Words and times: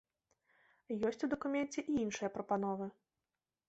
Ёсць 1.11 1.25
у 1.29 1.31
дакуменце 1.35 1.79
і 1.91 2.01
іншыя 2.07 2.29
прапановы. 2.39 2.85